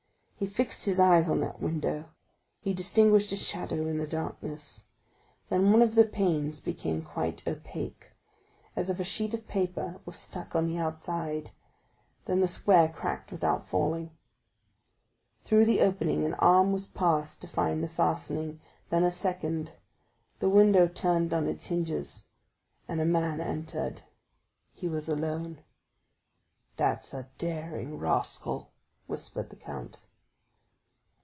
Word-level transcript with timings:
He 0.35 0.47
fixed 0.47 0.87
his 0.87 0.99
eyes 0.99 1.27
on 1.29 1.39
that 1.41 1.61
window—he 1.61 2.73
distinguished 2.73 3.31
a 3.31 3.35
shadow 3.35 3.85
in 3.85 3.99
the 3.99 4.07
darkness; 4.07 4.85
then 5.49 5.71
one 5.71 5.83
of 5.83 5.93
the 5.93 6.03
panes 6.03 6.59
became 6.59 7.03
quite 7.03 7.47
opaque, 7.47 8.07
as 8.75 8.89
if 8.89 8.99
a 8.99 9.03
sheet 9.03 9.35
of 9.35 9.47
paper 9.47 9.99
were 10.03 10.13
stuck 10.13 10.55
on 10.55 10.65
the 10.65 10.79
outside, 10.79 11.51
then 12.25 12.39
the 12.39 12.47
square 12.47 12.89
cracked 12.89 13.31
without 13.31 13.67
falling. 13.67 14.17
Through 15.43 15.65
the 15.65 15.81
opening 15.81 16.25
an 16.25 16.33
arm 16.39 16.71
was 16.73 16.87
passed 16.87 17.39
to 17.43 17.47
find 17.47 17.83
the 17.83 17.87
fastening, 17.87 18.59
then 18.89 19.03
a 19.03 19.11
second; 19.11 19.73
the 20.39 20.49
window 20.49 20.87
turned 20.87 21.35
on 21.35 21.45
its 21.47 21.67
hinges, 21.67 22.25
and 22.87 22.99
a 22.99 23.05
man 23.05 23.41
entered. 23.41 24.01
He 24.73 24.87
was 24.87 25.07
alone. 25.07 25.59
"That's 26.77 27.13
a 27.13 27.29
daring 27.37 27.99
rascal," 27.99 28.71
whispered 29.05 29.51
the 29.51 29.55
count. 29.55 30.01